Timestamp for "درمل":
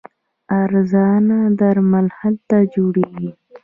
1.59-2.07